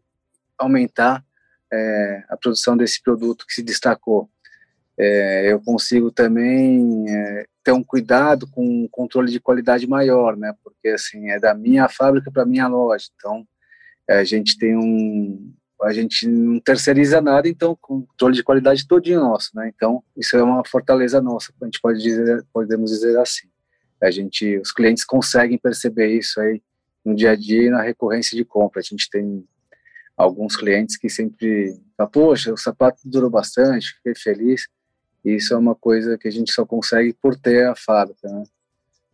aumentar 0.57 1.23
é, 1.71 2.23
a 2.29 2.35
produção 2.35 2.75
desse 2.75 3.01
produto 3.01 3.45
que 3.47 3.53
se 3.53 3.63
destacou. 3.63 4.29
É, 4.97 5.51
eu 5.51 5.61
consigo 5.61 6.11
também 6.11 7.05
é, 7.07 7.45
ter 7.63 7.71
um 7.71 7.83
cuidado 7.83 8.47
com 8.49 8.63
um 8.65 8.87
controle 8.89 9.31
de 9.31 9.39
qualidade 9.39 9.87
maior, 9.87 10.35
né? 10.35 10.53
Porque 10.63 10.89
assim 10.89 11.29
é 11.29 11.39
da 11.39 11.53
minha 11.53 11.87
fábrica 11.87 12.31
para 12.31 12.45
minha 12.45 12.67
loja. 12.67 13.07
Então 13.15 13.47
a 14.09 14.23
gente 14.23 14.57
tem 14.57 14.75
um 14.75 15.53
a 15.81 15.91
gente 15.91 16.27
não 16.27 16.59
terceiriza 16.59 17.21
nada, 17.21 17.47
então 17.47 17.77
controle 17.79 18.35
de 18.35 18.43
qualidade 18.43 18.87
todinho 18.87 19.19
nosso, 19.19 19.49
né? 19.55 19.71
Então 19.75 20.03
isso 20.15 20.35
é 20.37 20.43
uma 20.43 20.63
fortaleza 20.65 21.21
nossa, 21.21 21.51
a 21.61 21.65
gente 21.65 21.81
pode 21.81 22.01
dizer, 22.01 22.45
podemos 22.53 22.91
dizer 22.91 23.17
assim. 23.17 23.47
A 24.01 24.09
gente, 24.09 24.57
os 24.57 24.71
clientes 24.71 25.03
conseguem 25.03 25.57
perceber 25.57 26.07
isso 26.17 26.39
aí 26.41 26.61
no 27.05 27.15
dia 27.15 27.31
a 27.31 27.35
dia 27.35 27.63
e 27.63 27.69
na 27.69 27.81
recorrência 27.81 28.35
de 28.35 28.43
compra. 28.43 28.79
A 28.79 28.83
gente 28.83 29.09
tem 29.09 29.45
alguns 30.17 30.55
clientes 30.55 30.97
que 30.97 31.09
sempre 31.09 31.79
falam, 31.95 32.11
poxa, 32.11 32.51
o 32.51 32.57
sapato 32.57 32.99
durou 33.05 33.29
bastante, 33.29 33.93
fiquei 33.95 34.15
feliz. 34.15 34.67
E 35.23 35.35
isso 35.35 35.53
é 35.53 35.57
uma 35.57 35.75
coisa 35.75 36.17
que 36.17 36.27
a 36.27 36.31
gente 36.31 36.51
só 36.51 36.65
consegue 36.65 37.13
por 37.13 37.35
ter 37.35 37.67
a 37.67 37.75
fábrica, 37.75 38.27
né? 38.27 38.43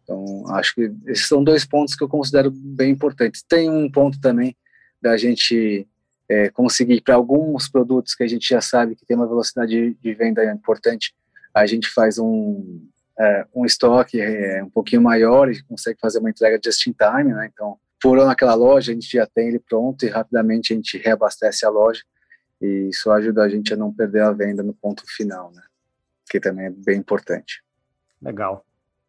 Então, 0.04 0.46
acho 0.56 0.74
que 0.74 0.90
esses 1.06 1.28
são 1.28 1.44
dois 1.44 1.66
pontos 1.66 1.94
que 1.94 2.02
eu 2.02 2.08
considero 2.08 2.50
bem 2.50 2.92
importantes. 2.92 3.44
Tem 3.44 3.70
um 3.70 3.92
ponto 3.92 4.22
também 4.22 4.56
da 5.02 5.18
gente 5.18 5.86
é, 6.30 6.50
conseguir 6.50 7.02
para 7.02 7.16
alguns 7.16 7.70
produtos 7.70 8.14
que 8.14 8.24
a 8.24 8.28
gente 8.28 8.48
já 8.48 8.62
sabe 8.62 8.96
que 8.96 9.06
tem 9.06 9.16
uma 9.16 9.28
velocidade 9.28 9.94
de 9.94 10.14
venda 10.14 10.44
importante, 10.52 11.16
a 11.54 11.66
gente 11.66 11.88
faz 11.90 12.20
um, 12.20 12.86
é, 13.20 13.46
um 13.56 13.66
estoque 13.66 14.20
é, 14.20 14.64
um 14.64 14.70
pouquinho 14.70 15.02
maior 15.02 15.50
e 15.50 15.62
consegue 15.64 16.00
fazer 16.00 16.20
uma 16.20 16.30
entrega 16.30 16.60
just 16.64 16.86
in 16.86 16.94
time, 16.94 17.34
né? 17.34 17.50
Então, 17.52 17.80
por 18.02 18.18
naquela 18.18 18.54
loja, 18.54 18.92
a 18.92 18.96
gente 18.96 19.12
já 19.12 19.26
tem 19.26 19.48
ele 19.48 19.60
pronto 19.60 20.06
e 20.06 20.10
rapidamente 20.10 20.74
a 20.74 20.76
gente 20.76 20.98
reabastece 20.98 21.66
a 21.66 21.70
loja 21.70 22.04
e 22.62 22.90
isso 22.90 23.10
ajuda 23.12 23.44
a 23.44 23.50
gente 23.50 23.74
a 23.74 23.78
não 23.78 23.94
perder 23.94 24.22
a 24.22 24.32
venda 24.32 24.62
no 24.62 24.74
ponto 24.74 25.04
final, 25.08 25.52
né? 25.52 25.64
Que 26.30 26.40
também 26.40 26.66
é 26.66 26.70
bem 26.70 26.98
importante. 26.98 27.64
Legal. 28.22 28.67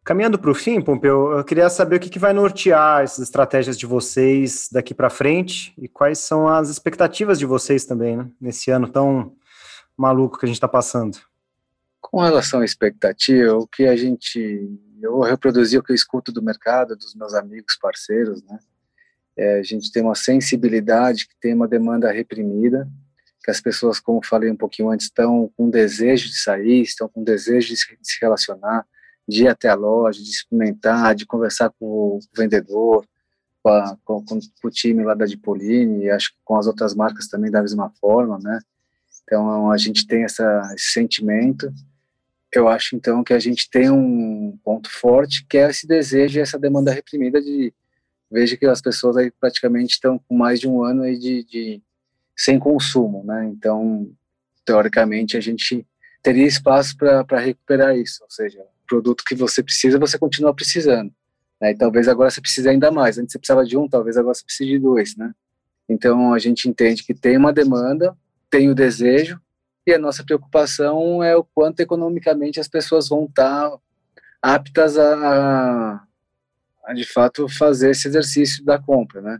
Caminhando 0.09 0.39
para 0.39 0.49
o 0.49 0.55
fim, 0.55 0.81
Pompeu, 0.81 1.33
eu 1.33 1.43
queria 1.43 1.69
saber 1.69 1.97
o 1.97 1.99
que, 1.99 2.09
que 2.09 2.17
vai 2.17 2.33
nortear 2.33 3.03
essas 3.03 3.19
estratégias 3.19 3.77
de 3.77 3.85
vocês 3.85 4.67
daqui 4.71 4.91
para 4.91 5.07
frente 5.07 5.71
e 5.77 5.87
quais 5.87 6.17
são 6.17 6.47
as 6.47 6.67
expectativas 6.67 7.37
de 7.37 7.45
vocês 7.45 7.85
também, 7.85 8.17
né, 8.17 8.27
nesse 8.41 8.71
ano 8.71 8.91
tão 8.91 9.35
maluco 9.95 10.39
que 10.39 10.45
a 10.45 10.47
gente 10.47 10.55
está 10.55 10.67
passando. 10.67 11.19
Com 12.01 12.21
relação 12.21 12.61
à 12.61 12.65
expectativa, 12.65 13.55
o 13.55 13.67
que 13.67 13.85
a 13.85 13.95
gente. 13.95 14.67
Eu 14.99 15.11
vou 15.11 15.21
reproduzir 15.21 15.79
o 15.79 15.83
que 15.83 15.91
eu 15.91 15.95
escuto 15.95 16.31
do 16.31 16.41
mercado, 16.41 16.95
dos 16.95 17.13
meus 17.13 17.35
amigos, 17.35 17.77
parceiros, 17.79 18.41
né? 18.41 18.57
É, 19.37 19.59
a 19.59 19.63
gente 19.63 19.91
tem 19.91 20.01
uma 20.01 20.15
sensibilidade 20.15 21.27
que 21.27 21.35
tem 21.39 21.53
uma 21.53 21.67
demanda 21.67 22.11
reprimida, 22.11 22.89
que 23.43 23.51
as 23.51 23.61
pessoas, 23.61 23.99
como 23.99 24.25
falei 24.25 24.49
um 24.49 24.57
pouquinho 24.57 24.89
antes, 24.89 25.05
estão 25.05 25.51
com 25.55 25.69
desejo 25.69 26.29
de 26.29 26.39
sair, 26.39 26.81
estão 26.81 27.07
com 27.07 27.23
desejo 27.23 27.67
de 27.67 27.77
se, 27.77 27.95
de 27.95 28.11
se 28.11 28.17
relacionar, 28.19 28.87
de 29.29 29.43
ir 29.43 29.47
até 29.47 29.69
a 29.69 29.75
loja, 29.75 30.21
de 30.21 30.29
experimentar, 30.29 31.15
de 31.15 31.25
conversar 31.25 31.69
com 31.79 31.85
o 31.85 32.19
vendedor, 32.35 33.05
com, 33.63 33.69
a, 33.69 33.97
com, 34.03 34.25
com 34.25 34.39
o 34.63 34.71
time 34.71 35.03
lá 35.03 35.13
da 35.13 35.25
Dipolini, 35.25 36.05
e 36.05 36.09
acho 36.09 36.31
que 36.31 36.37
com 36.43 36.57
as 36.57 36.67
outras 36.67 36.95
marcas 36.95 37.27
também 37.27 37.51
da 37.51 37.61
mesma 37.61 37.89
forma, 38.01 38.39
né? 38.39 38.59
Então 39.23 39.71
a 39.71 39.77
gente 39.77 40.07
tem 40.07 40.23
essa, 40.23 40.71
esse 40.75 40.91
sentimento 40.91 41.71
eu 42.51 42.67
acho 42.67 42.95
então 42.95 43.23
que 43.23 43.33
a 43.33 43.39
gente 43.39 43.69
tem 43.69 43.89
um 43.89 44.57
ponto 44.63 44.89
forte 44.89 45.45
que 45.47 45.57
é 45.57 45.69
esse 45.69 45.85
desejo 45.85 46.39
e 46.39 46.41
essa 46.41 46.57
demanda 46.57 46.91
reprimida 46.91 47.39
de 47.39 47.73
veja 48.31 48.57
que 48.57 48.65
as 48.65 48.81
pessoas 48.81 49.17
aí 49.17 49.31
praticamente 49.31 49.93
estão 49.93 50.19
com 50.19 50.35
mais 50.35 50.59
de 50.59 50.67
um 50.67 50.83
ano 50.83 51.03
aí 51.03 51.17
de, 51.17 51.43
de 51.43 51.81
sem 52.35 52.57
consumo, 52.57 53.23
né? 53.23 53.45
Então 53.45 54.09
teoricamente 54.65 55.37
a 55.37 55.39
gente 55.39 55.85
teria 56.23 56.45
espaço 56.45 56.97
para 56.97 57.39
recuperar 57.39 57.95
isso, 57.95 58.23
ou 58.23 58.29
seja, 58.29 58.65
produto 58.89 59.23
que 59.25 59.35
você 59.35 59.61
precisa 59.61 59.99
você 59.99 60.17
continua 60.17 60.53
precisando, 60.53 61.11
né? 61.61 61.71
E 61.71 61.75
talvez 61.75 62.07
agora 62.07 62.29
você 62.29 62.41
precise 62.41 62.67
ainda 62.67 62.91
mais. 62.91 63.17
Antes 63.17 63.31
você 63.31 63.39
precisava 63.39 63.63
de 63.65 63.77
um, 63.77 63.87
talvez 63.87 64.17
agora 64.17 64.33
você 64.33 64.43
precise 64.43 64.71
de 64.71 64.79
dois, 64.79 65.15
né? 65.15 65.31
Então 65.87 66.33
a 66.33 66.39
gente 66.39 66.67
entende 66.67 67.03
que 67.03 67.13
tem 67.13 67.37
uma 67.37 67.53
demanda, 67.53 68.15
tem 68.49 68.69
o 68.69 68.75
desejo 68.75 69.39
e 69.85 69.93
a 69.93 69.99
nossa 69.99 70.23
preocupação 70.23 71.23
é 71.23 71.35
o 71.35 71.43
quanto 71.43 71.79
economicamente 71.79 72.59
as 72.59 72.67
pessoas 72.67 73.09
vão 73.09 73.25
estar 73.25 73.71
aptas 74.41 74.97
a, 74.97 76.05
a, 76.85 76.93
de 76.93 77.05
fato 77.05 77.47
fazer 77.49 77.91
esse 77.91 78.07
exercício 78.07 78.63
da 78.63 78.79
compra, 78.79 79.21
né? 79.21 79.39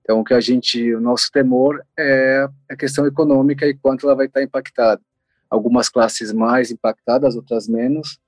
Então 0.00 0.20
o 0.20 0.24
que 0.24 0.34
a 0.34 0.40
gente, 0.40 0.94
o 0.94 1.00
nosso 1.00 1.30
temor 1.30 1.84
é 1.96 2.48
a 2.68 2.76
questão 2.76 3.06
econômica 3.06 3.66
e 3.66 3.74
quanto 3.74 4.06
ela 4.06 4.16
vai 4.16 4.26
estar 4.26 4.42
impactada. 4.42 5.00
Algumas 5.48 5.88
classes 5.88 6.32
mais 6.32 6.70
impactadas, 6.70 7.36
outras 7.36 7.68
menos, 7.68 8.18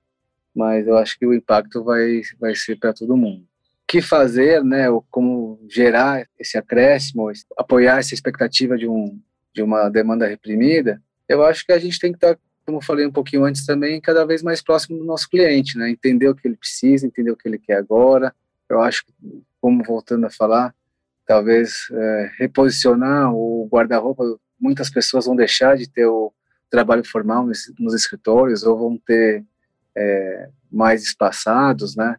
mas 0.55 0.87
eu 0.87 0.97
acho 0.97 1.19
que 1.19 1.27
o 1.27 1.35
impacto 1.35 1.83
vai 1.83 2.23
vai 2.39 2.55
ser 2.55 2.77
para 2.79 2.93
todo 2.93 3.17
mundo. 3.17 3.43
O 3.43 3.87
que 3.87 4.01
fazer, 4.01 4.65
né? 4.65 4.89
Ou 4.91 5.05
como 5.11 5.61
gerar 5.69 6.27
esse 6.39 6.57
acréscimo, 6.57 7.31
apoiar 7.57 7.99
essa 7.99 8.15
expectativa 8.15 8.77
de 8.77 8.89
um 8.89 9.21
de 9.55 9.63
uma 9.63 9.89
demanda 9.89 10.27
reprimida? 10.27 11.01
eu 11.29 11.45
acho 11.45 11.65
que 11.65 11.73
a 11.73 11.79
gente 11.79 11.99
tem 11.99 12.13
que 12.13 12.17
estar, 12.19 12.39
como 12.65 12.79
eu 12.79 12.83
falei 12.83 13.07
um 13.07 13.13
pouquinho 13.13 13.45
antes 13.45 13.65
também, 13.65 14.01
cada 14.01 14.25
vez 14.25 14.43
mais 14.43 14.63
próximo 14.63 14.99
do 14.99 15.05
nosso 15.05 15.29
cliente, 15.29 15.79
né? 15.79 15.91
Entender 15.91 16.29
o 16.29 16.35
que 16.35 16.47
ele 16.47 16.57
precisa, 16.57 17.07
entender 17.07 17.31
o 17.31 17.37
que 17.37 17.49
ele 17.49 17.59
quer 17.59 17.77
agora. 17.77 18.35
Eu 18.69 18.81
acho 18.81 19.05
que, 19.05 19.13
como 19.61 19.83
voltando 19.83 20.27
a 20.27 20.31
falar, 20.31 20.75
talvez 21.27 21.89
é, 21.93 22.31
reposicionar 22.39 23.33
o 23.35 23.69
guarda-roupa. 23.71 24.39
Muitas 24.61 24.91
pessoas 24.91 25.27
vão 25.27 25.37
deixar 25.37 25.77
de 25.77 25.89
ter 25.89 26.07
o 26.07 26.33
trabalho 26.71 27.05
formal 27.05 27.47
nos, 27.47 27.73
nos 27.79 27.95
escritórios 27.95 28.63
ou 28.63 28.79
vão 28.79 28.99
ter 29.07 29.45
é, 29.97 30.49
mais 30.71 31.03
espaçados, 31.03 31.97
né? 31.97 32.17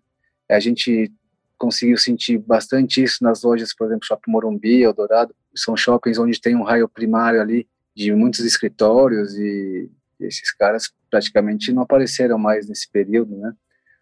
A 0.49 0.59
gente 0.59 1.11
conseguiu 1.57 1.97
sentir 1.97 2.37
bastante 2.37 3.01
isso 3.01 3.23
nas 3.23 3.43
lojas, 3.43 3.73
por 3.73 3.87
exemplo, 3.87 4.05
Shopping 4.05 4.31
Morumbi, 4.31 4.83
Eldorado, 4.83 5.33
são 5.55 5.75
shoppings 5.75 6.17
onde 6.17 6.39
tem 6.39 6.55
um 6.55 6.63
raio 6.63 6.87
primário 6.87 7.41
ali 7.41 7.67
de 7.95 8.11
muitos 8.13 8.41
escritórios 8.41 9.33
e 9.37 9.89
esses 10.19 10.51
caras 10.51 10.91
praticamente 11.09 11.71
não 11.71 11.83
apareceram 11.83 12.37
mais 12.37 12.67
nesse 12.67 12.89
período, 12.91 13.37
né? 13.37 13.53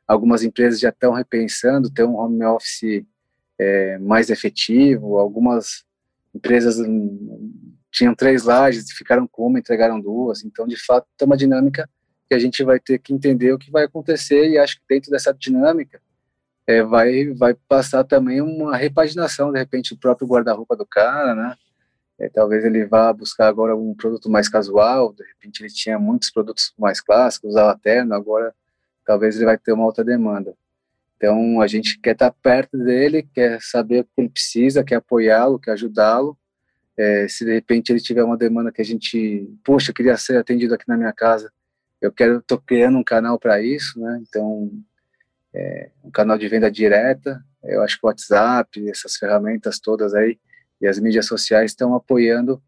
Algumas 0.07 0.43
empresas 0.43 0.79
já 0.79 0.89
estão 0.89 1.13
repensando 1.13 1.89
ter 1.89 2.03
um 2.03 2.15
home 2.15 2.43
office 2.43 3.05
é, 3.59 3.97
mais 3.99 4.29
efetivo, 4.29 5.17
algumas 5.17 5.85
empresas 6.33 6.79
hum, 6.79 7.63
tinham 7.91 8.15
três 8.15 8.43
lajes, 8.43 8.91
ficaram 8.91 9.27
com 9.27 9.47
uma, 9.47 9.59
entregaram 9.59 10.01
duas, 10.01 10.43
então 10.43 10.67
de 10.67 10.75
fato 10.75 11.07
é 11.21 11.25
uma 11.25 11.37
dinâmica 11.37 11.87
que 12.27 12.35
a 12.35 12.39
gente 12.39 12.63
vai 12.63 12.79
ter 12.79 12.99
que 12.99 13.13
entender 13.13 13.53
o 13.53 13.59
que 13.59 13.71
vai 13.71 13.85
acontecer 13.85 14.49
e 14.49 14.57
acho 14.57 14.77
que 14.77 14.83
dentro 14.87 15.11
dessa 15.11 15.33
dinâmica 15.33 16.01
é, 16.67 16.81
vai 16.81 17.33
vai 17.33 17.53
passar 17.67 18.03
também 18.03 18.41
uma 18.41 18.75
repaginação, 18.77 19.51
de 19.51 19.59
repente 19.59 19.93
o 19.93 19.97
próprio 19.97 20.27
guarda-roupa 20.27 20.75
do 20.75 20.85
cara, 20.85 21.35
né? 21.35 21.55
É, 22.19 22.29
talvez 22.29 22.63
ele 22.63 22.85
vá 22.85 23.11
buscar 23.11 23.47
agora 23.47 23.75
um 23.75 23.93
produto 23.95 24.29
mais 24.29 24.47
casual, 24.47 25.13
de 25.13 25.23
repente 25.23 25.61
ele 25.61 25.73
tinha 25.73 25.99
muitos 25.99 26.31
produtos 26.31 26.73
mais 26.77 27.01
clássicos, 27.01 27.51
usava 27.51 27.77
terno, 27.77 28.13
agora 28.13 28.53
talvez 29.05 29.35
ele 29.35 29.45
vai 29.45 29.57
ter 29.57 29.73
uma 29.73 29.85
outra 29.85 30.03
demanda. 30.03 30.55
Então 31.17 31.59
a 31.61 31.67
gente 31.67 31.99
quer 31.99 32.11
estar 32.11 32.31
perto 32.31 32.77
dele, 32.77 33.23
quer 33.33 33.59
saber 33.61 34.01
o 34.01 34.03
que 34.03 34.11
ele 34.17 34.29
precisa, 34.29 34.83
quer 34.83 34.95
apoiá-lo, 34.95 35.59
quer 35.59 35.71
ajudá-lo. 35.71 36.37
É, 36.95 37.27
se 37.27 37.43
de 37.43 37.53
repente 37.53 37.91
ele 37.91 37.99
tiver 37.99 38.23
uma 38.23 38.37
demanda 38.37 38.71
que 38.71 38.81
a 38.81 38.85
gente, 38.85 39.49
poxa, 39.63 39.91
queria 39.91 40.15
ser 40.15 40.37
atendido 40.37 40.75
aqui 40.75 40.85
na 40.87 40.97
minha 40.97 41.13
casa, 41.13 41.51
eu 42.05 42.11
quero, 42.11 42.39
estou 42.39 42.59
criando 42.59 42.97
um 42.97 43.03
canal 43.03 43.39
para 43.39 43.61
isso, 43.61 43.99
né? 43.99 44.21
Então 44.27 44.71
é, 45.53 45.89
um 46.03 46.11
canal 46.11 46.37
de 46.37 46.47
venda 46.47 46.69
direta, 46.69 47.43
eu 47.63 47.81
acho 47.81 47.99
que 47.99 48.05
o 48.05 48.07
WhatsApp, 48.07 48.89
essas 48.89 49.15
ferramentas 49.15 49.79
todas 49.79 50.13
aí, 50.13 50.37
e 50.81 50.87
as 50.87 50.99
mídias 50.99 51.25
sociais 51.25 51.71
estão 51.71 51.95
apoiando 51.95 52.61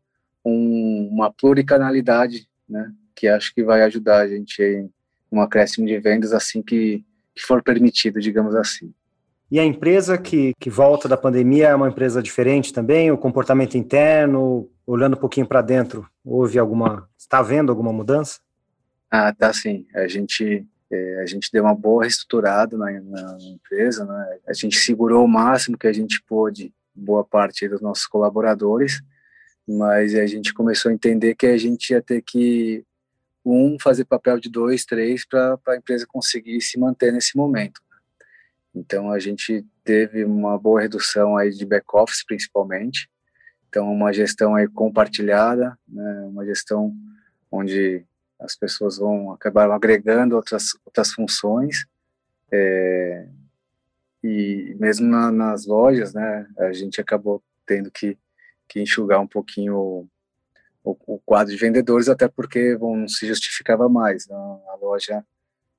um, 0.44 1.10
uma 1.12 1.34
pluricanalidade, 1.34 2.48
né, 2.70 2.92
que 3.16 3.28
acho 3.28 3.54
que 3.54 3.64
vai 3.64 3.82
ajudar 3.84 4.20
a 4.20 4.28
gente 4.28 4.88
um 5.32 5.42
acréscimo 5.42 5.86
de 5.86 6.00
vendas 6.00 6.32
assim 6.32 6.62
que, 6.62 7.04
que 7.36 7.42
for 7.42 7.62
permitido, 7.62 8.22
digamos 8.22 8.56
assim. 8.56 8.94
E 9.52 9.60
a 9.60 9.66
empresa 9.66 10.18
que, 10.18 10.54
que 10.60 10.70
volta 10.70 11.08
da 11.08 11.18
pandemia 11.18 11.70
é 11.70 11.76
uma 11.76 11.90
empresa 11.90 12.22
diferente 12.22 12.74
também? 12.74 13.12
O 13.12 13.18
comportamento 13.18 13.76
interno, 13.76 14.70
olhando 14.88 15.16
um 15.16 15.20
pouquinho 15.20 15.48
para 15.48 15.62
dentro, 15.62 16.08
houve 16.24 16.58
alguma. 16.58 17.08
Está 17.18 17.40
havendo 17.40 17.72
alguma 17.72 17.94
mudança? 17.94 18.40
Ah, 19.18 19.32
tá 19.34 19.54
sim. 19.54 19.88
A 19.96 20.10
gente, 20.10 20.68
é, 20.92 21.22
a 21.22 21.26
gente 21.26 21.50
deu 21.50 21.64
uma 21.64 21.74
boa 21.74 22.04
reestruturada 22.04 22.78
na, 22.78 22.92
na, 23.00 23.38
empresa, 23.40 24.04
né? 24.04 24.40
A 24.46 24.52
gente 24.52 24.78
segurou 24.78 25.24
o 25.24 25.28
máximo 25.28 25.78
que 25.78 25.88
a 25.88 25.94
gente 25.94 26.22
pôde, 26.24 26.74
boa 26.94 27.24
parte 27.24 27.66
dos 27.70 27.80
nossos 27.80 28.06
colaboradores, 28.08 29.02
mas 29.66 30.14
a 30.16 30.26
gente 30.26 30.54
começou 30.54 30.92
a 30.92 30.94
entender 30.94 31.34
que 31.34 31.48
a 31.48 31.58
gente 31.58 31.92
ia 31.92 32.02
ter 32.02 32.22
que 32.22 32.84
um 33.46 33.78
fazer 33.80 34.04
papel 34.04 34.38
de 34.38 34.50
dois, 34.50 34.84
três 34.84 35.26
para 35.26 35.58
a 35.70 35.78
empresa 35.78 36.06
conseguir 36.06 36.60
se 36.60 36.78
manter 36.78 37.14
nesse 37.14 37.38
momento. 37.38 37.80
Então 38.76 39.12
a 39.12 39.20
gente 39.20 39.66
teve 39.86 40.26
uma 40.26 40.60
boa 40.60 40.82
redução 40.82 41.38
aí 41.38 41.52
de 41.52 41.66
back 41.66 41.86
office 41.94 42.26
principalmente. 42.26 43.10
Então 43.70 43.90
uma 43.90 44.12
gestão 44.12 44.56
aí 44.56 44.68
compartilhada, 44.68 45.80
né, 45.88 46.28
uma 46.28 46.46
gestão 46.46 46.94
onde 47.50 48.06
as 48.40 48.56
pessoas 48.56 48.98
vão 48.98 49.32
acabar 49.32 49.70
agregando 49.72 50.36
outras 50.36 50.70
outras 50.86 51.12
funções. 51.12 51.86
É, 52.52 53.28
e 54.24 54.76
mesmo 54.80 55.08
na, 55.08 55.32
nas 55.32 55.66
lojas, 55.66 56.14
né, 56.14 56.48
a 56.58 56.74
gente 56.74 57.00
acabou 57.00 57.44
tendo 57.66 57.92
que, 57.92 58.18
que 58.68 58.82
enxugar 58.82 59.20
um 59.20 59.28
pouquinho 59.28 59.76
o, 59.76 60.10
o, 60.84 61.16
o 61.16 61.20
quadro 61.20 61.54
de 61.54 61.60
vendedores, 61.60 62.10
até 62.10 62.28
porque 62.28 62.78
não 62.78 63.08
se 63.08 63.28
justificava 63.28 63.88
mais. 63.88 64.28
Né, 64.28 64.36
a 64.36 64.78
loja 64.82 65.24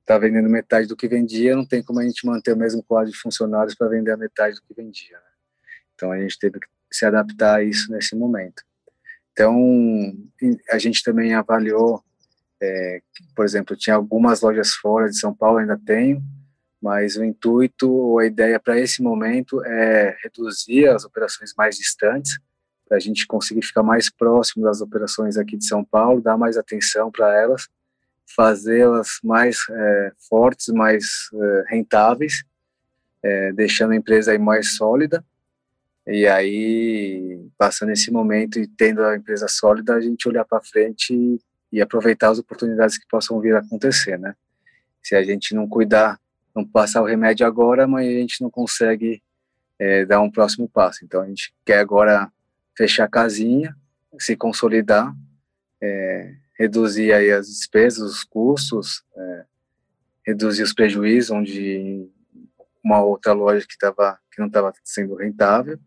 está 0.00 0.16
vendendo 0.16 0.48
metade 0.48 0.86
do 0.86 0.96
que 0.96 1.08
vendia, 1.08 1.56
não 1.56 1.66
tem 1.66 1.82
como 1.82 1.98
a 1.98 2.04
gente 2.04 2.24
manter 2.24 2.52
o 2.52 2.56
mesmo 2.56 2.82
quadro 2.82 3.10
de 3.10 3.18
funcionários 3.18 3.74
para 3.74 3.88
vender 3.88 4.12
a 4.12 4.16
metade 4.16 4.54
do 4.54 4.62
que 4.62 4.72
vendia. 4.72 5.16
Né? 5.16 5.24
Então 5.94 6.12
a 6.12 6.20
gente 6.20 6.38
teve 6.38 6.60
que 6.60 6.68
se 6.92 7.04
adaptar 7.04 7.56
a 7.56 7.64
isso 7.64 7.90
nesse 7.90 8.14
momento. 8.14 8.62
Então 9.32 9.56
a 10.70 10.78
gente 10.78 11.02
também 11.02 11.34
avaliou, 11.34 12.02
é, 12.62 13.00
por 13.34 13.44
exemplo, 13.44 13.76
tinha 13.76 13.96
algumas 13.96 14.40
lojas 14.40 14.72
fora 14.72 15.08
de 15.08 15.18
São 15.18 15.34
Paulo, 15.34 15.58
ainda 15.58 15.78
tenho, 15.84 16.22
mas 16.80 17.16
o 17.16 17.24
intuito 17.24 17.90
ou 17.90 18.18
a 18.18 18.26
ideia 18.26 18.60
para 18.60 18.78
esse 18.78 19.02
momento 19.02 19.64
é 19.64 20.16
reduzir 20.22 20.88
as 20.88 21.04
operações 21.04 21.52
mais 21.56 21.76
distantes, 21.76 22.38
para 22.88 22.98
a 22.98 23.00
gente 23.00 23.26
conseguir 23.26 23.62
ficar 23.62 23.82
mais 23.82 24.08
próximo 24.08 24.64
das 24.64 24.80
operações 24.80 25.36
aqui 25.36 25.56
de 25.56 25.66
São 25.66 25.84
Paulo, 25.84 26.20
dar 26.20 26.36
mais 26.36 26.56
atenção 26.56 27.10
para 27.10 27.34
elas 27.34 27.68
fazê-las 28.34 29.18
mais 29.22 29.58
é, 29.70 30.12
fortes, 30.28 30.68
mais 30.68 31.04
é, 31.32 31.64
rentáveis, 31.68 32.44
é, 33.22 33.52
deixando 33.52 33.92
a 33.92 33.96
empresa 33.96 34.32
aí 34.32 34.38
mais 34.38 34.76
sólida. 34.76 35.24
E 36.06 36.26
aí, 36.26 37.40
passando 37.58 37.90
esse 37.90 38.10
momento 38.10 38.58
e 38.58 38.66
tendo 38.66 39.02
a 39.02 39.16
empresa 39.16 39.48
sólida, 39.48 39.94
a 39.94 40.00
gente 40.00 40.28
olhar 40.28 40.44
para 40.44 40.62
frente 40.62 41.12
e, 41.12 41.40
e, 41.72 41.80
aproveitar 41.80 42.30
as 42.30 42.38
oportunidades 42.38 42.98
que 42.98 43.06
possam 43.08 43.40
vir 43.40 43.54
a 43.54 43.60
acontecer, 43.60 44.18
né? 44.18 44.34
Se 45.02 45.14
a 45.14 45.22
gente 45.22 45.54
não 45.54 45.68
cuidar, 45.68 46.18
não 46.54 46.64
passar 46.64 47.02
o 47.02 47.06
remédio 47.06 47.46
agora, 47.46 47.84
amanhã 47.84 48.16
a 48.16 48.20
gente 48.20 48.40
não 48.40 48.50
consegue 48.50 49.22
é, 49.78 50.04
dar 50.04 50.20
um 50.20 50.30
próximo 50.30 50.68
passo. 50.68 51.04
Então, 51.04 51.22
a 51.22 51.26
gente 51.26 51.54
quer 51.64 51.78
agora 51.78 52.30
fechar 52.76 53.04
a 53.04 53.08
casinha, 53.08 53.76
se 54.18 54.36
consolidar, 54.36 55.14
é, 55.82 56.34
reduzir 56.58 57.12
aí 57.12 57.30
as 57.30 57.46
despesas, 57.46 58.10
os 58.10 58.24
custos, 58.24 59.04
é, 59.16 59.44
reduzir 60.26 60.62
os 60.62 60.72
prejuízos, 60.72 61.30
onde 61.30 62.08
uma 62.82 63.02
outra 63.02 63.32
loja 63.32 63.66
que, 63.68 63.76
tava, 63.78 64.18
que 64.30 64.40
não 64.40 64.46
estava 64.46 64.72
sendo 64.84 65.14
rentável, 65.16 65.78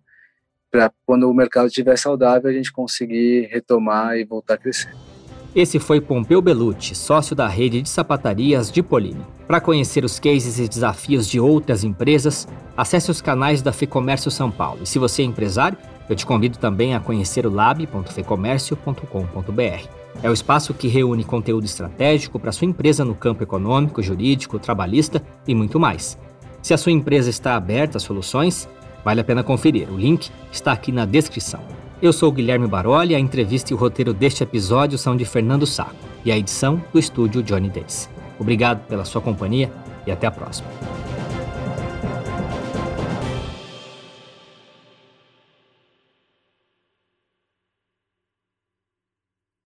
para 0.69 0.91
quando 1.05 1.29
o 1.29 1.33
mercado 1.33 1.67
estiver 1.67 1.97
saudável 1.97 2.49
a 2.49 2.53
gente 2.53 2.71
conseguir 2.71 3.47
retomar 3.47 4.17
e 4.17 4.25
voltar 4.25 4.55
a 4.55 4.57
crescer. 4.57 4.93
Esse 5.55 5.79
foi 5.79 5.99
Pompeu 5.99 6.43
Belucci, 6.43 6.93
sócio 6.93 7.35
da 7.35 7.47
rede 7.47 7.81
de 7.81 7.89
sapatarias 7.89 8.71
de 8.71 8.83
Polini. 8.83 9.25
Para 9.47 9.59
conhecer 9.59 10.05
os 10.05 10.19
cases 10.19 10.59
e 10.59 10.67
desafios 10.67 11.27
de 11.27 11.39
outras 11.39 11.83
empresas, 11.83 12.47
acesse 12.77 13.09
os 13.09 13.19
canais 13.19 13.63
da 13.63 13.71
Fecomércio 13.71 14.29
São 14.29 14.51
Paulo. 14.51 14.81
E 14.83 14.85
se 14.85 14.99
você 14.99 15.23
é 15.23 15.25
empresário, 15.25 15.75
eu 16.07 16.15
te 16.15 16.23
convido 16.23 16.59
também 16.59 16.93
a 16.93 16.99
conhecer 16.99 17.47
o 17.47 17.49
lab.fecomércio.com.br. 17.49 19.87
É 20.21 20.29
o 20.29 20.33
espaço 20.33 20.73
que 20.73 20.87
reúne 20.87 21.23
conteúdo 21.23 21.65
estratégico 21.65 22.39
para 22.39 22.51
sua 22.51 22.67
empresa 22.67 23.03
no 23.03 23.15
campo 23.15 23.41
econômico, 23.41 24.03
jurídico, 24.03 24.59
trabalhista 24.59 25.19
e 25.47 25.55
muito 25.55 25.79
mais. 25.79 26.15
Se 26.61 26.75
a 26.75 26.77
sua 26.77 26.91
empresa 26.91 27.29
está 27.29 27.55
aberta 27.55 27.97
a 27.97 28.01
soluções, 28.01 28.69
vale 29.03 29.21
a 29.21 29.23
pena 29.23 29.43
conferir. 29.43 29.89
O 29.89 29.97
link 29.97 30.29
está 30.51 30.73
aqui 30.73 30.91
na 30.91 31.05
descrição. 31.05 31.78
Eu 32.01 32.13
sou 32.13 32.31
Guilherme 32.31 32.65
Baroli, 32.65 33.13
a 33.13 33.19
entrevista 33.19 33.73
e 33.73 33.75
o 33.75 33.77
roteiro 33.77 34.13
deste 34.13 34.41
episódio 34.41 34.97
são 34.97 35.17
de 35.17 35.25
Fernando 35.25 35.67
Saco 35.67 35.97
e 36.23 36.31
a 36.31 36.37
edição 36.37 36.81
do 36.93 36.97
estúdio 36.97 37.43
Johnny 37.43 37.69
Days. 37.69 38.09
Obrigado 38.39 38.87
pela 38.87 39.03
sua 39.03 39.19
companhia 39.19 39.69
e 40.07 40.11
até 40.11 40.25
a 40.25 40.31
próxima. 40.31 40.69